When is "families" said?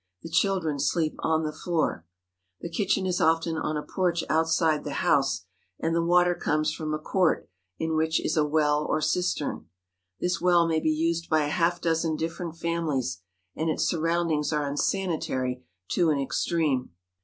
12.55-13.21